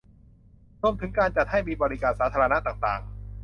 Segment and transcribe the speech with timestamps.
[0.81, 3.01] รวมถึงการจัดให้มีบริการสาธารณะต่างต่าง